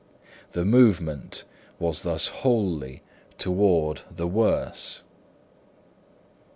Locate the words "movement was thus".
0.65-2.25